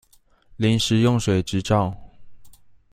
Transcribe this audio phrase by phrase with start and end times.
[0.57, 1.95] 臨時用水執照